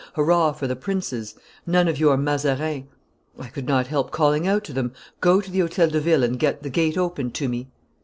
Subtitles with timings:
[0.15, 1.35] hurrah for the princes!
[1.67, 2.87] None of your Mazarin!'
[3.37, 6.39] I could not help calling out to them, 'Go to the Hotel de Ville and
[6.39, 7.69] get the gate opened to me!